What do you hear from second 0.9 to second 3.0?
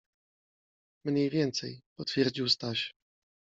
-Mniej więcej- potwierdził Staś.